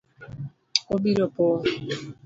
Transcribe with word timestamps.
Obiro 0.93 1.25
pong’ 1.35 1.61